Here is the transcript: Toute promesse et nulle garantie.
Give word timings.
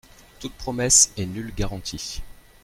Toute 0.39 0.53
promesse 0.55 1.11
et 1.15 1.27
nulle 1.27 1.53
garantie. 1.53 2.23